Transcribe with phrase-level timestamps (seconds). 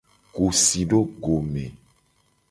[0.33, 1.63] Ku si do go me.